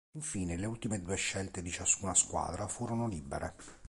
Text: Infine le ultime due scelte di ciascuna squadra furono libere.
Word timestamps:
Infine 0.13 0.57
le 0.57 0.65
ultime 0.65 0.99
due 0.99 1.15
scelte 1.15 1.61
di 1.61 1.69
ciascuna 1.69 2.15
squadra 2.15 2.67
furono 2.67 3.07
libere. 3.07 3.53